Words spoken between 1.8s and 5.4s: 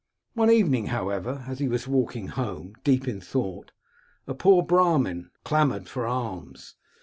walking home, deep in thought, a poor Brahmin